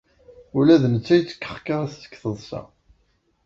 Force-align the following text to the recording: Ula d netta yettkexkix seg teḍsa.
Ula 0.57 0.75
d 0.81 0.83
netta 0.93 1.13
yettkexkix 1.17 1.91
seg 2.01 2.13
teḍsa. 2.21 2.61